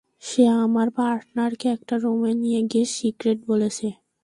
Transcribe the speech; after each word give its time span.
সে 0.23 0.43
আমার 0.63 0.87
পার্টনারকে 0.97 1.67
একটা 1.69 1.95
রুমে 1.97 2.31
নিয়ে 2.33 2.61
গিয়ে 2.71 2.85
সিক্রেট 2.95 3.39
বলেছে। 3.47 3.87